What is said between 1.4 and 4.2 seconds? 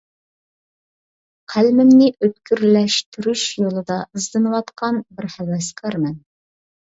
قەلىمىمنى ئۆتكۈرلەشتۈرۈش يولىدا